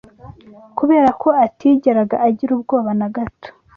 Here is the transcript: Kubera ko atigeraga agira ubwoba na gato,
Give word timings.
Kubera 0.77 1.09
ko 1.21 1.27
atigeraga 1.45 2.15
agira 2.27 2.51
ubwoba 2.57 2.91
na 2.99 3.07
gato, 3.15 3.49